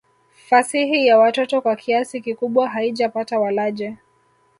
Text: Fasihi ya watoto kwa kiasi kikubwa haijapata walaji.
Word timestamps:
Fasihi 0.49 1.07
ya 1.07 1.17
watoto 1.17 1.61
kwa 1.61 1.75
kiasi 1.75 2.21
kikubwa 2.21 2.67
haijapata 2.69 3.39
walaji. 3.39 3.97